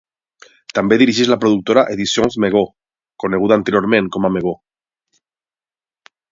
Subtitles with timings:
[0.77, 2.65] També dirigeix la productora Editions Mego,
[3.27, 4.57] coneguda anteriorment com a Mego.